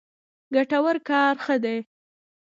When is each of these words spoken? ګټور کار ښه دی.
ګټور 0.53 0.97
کار 1.09 1.35
ښه 1.45 1.55
دی. 1.63 1.77